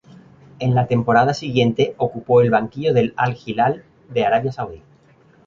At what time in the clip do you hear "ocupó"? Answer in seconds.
1.99-2.41